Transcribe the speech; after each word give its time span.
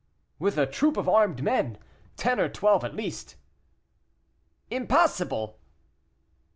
"With 0.39 0.57
a 0.57 0.65
troop 0.65 0.97
of 0.97 1.07
armed 1.07 1.43
men; 1.43 1.77
ten 2.17 2.39
or 2.39 2.49
twelve 2.49 2.83
at 2.83 2.95
least." 2.95 3.35
"Impossible!" 4.71 5.59